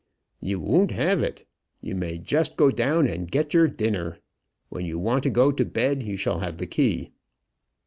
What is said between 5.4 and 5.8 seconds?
to